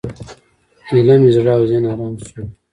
ایله 0.91 1.15
مې 1.21 1.29
زړه 1.35 1.51
او 1.57 1.63
ذهن 1.69 1.83
ارامه 1.91 2.19
شول. 2.27 2.45